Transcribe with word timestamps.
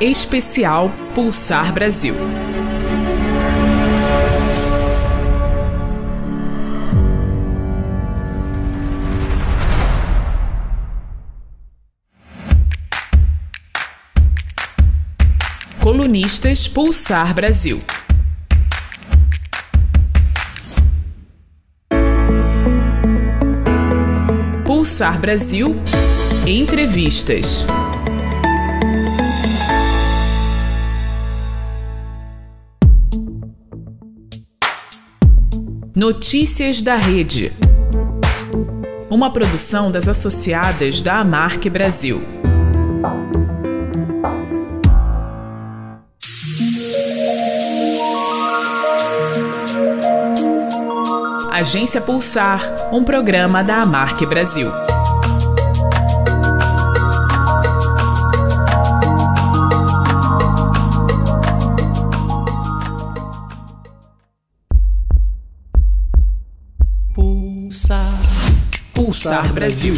Especial 0.00 0.90
Pulsar 1.14 1.72
Brasil. 1.72 2.16
Colunistas 15.80 16.66
Pulsar 16.66 17.32
Brasil. 17.32 17.80
Pulsar 24.66 25.20
Brasil 25.20 25.76
Entrevistas. 26.46 27.64
Notícias 35.96 36.82
da 36.82 36.96
Rede. 36.96 37.52
Uma 39.08 39.32
produção 39.32 39.92
das 39.92 40.08
associadas 40.08 41.00
da 41.00 41.20
Amarque 41.20 41.70
Brasil. 41.70 42.20
Agência 51.52 52.00
Pulsar, 52.00 52.60
um 52.92 53.04
programa 53.04 53.62
da 53.62 53.76
Amarque 53.76 54.26
Brasil. 54.26 54.72
Pulsar. 67.64 68.20
Pulsar 68.92 69.52
Brasil. 69.54 69.94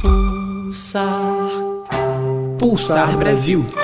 Pulsar. 0.00 1.50
Pulsar 2.58 3.16
Brasil. 3.16 3.83